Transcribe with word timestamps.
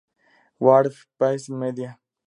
War, 0.59 0.85
Peace 1.19 1.47
and 1.47 1.61
the 1.61 1.65
Media. 1.67 1.99